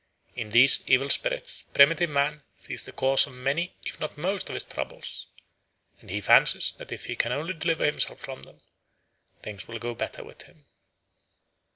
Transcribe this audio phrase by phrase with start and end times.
[0.35, 4.49] In these evil spirits primitive man sees the cause of many if not of most
[4.49, 5.27] of his troubles,
[5.99, 8.61] and he fancies that if he can only deliver himself from them,
[9.43, 10.65] things will go better with him.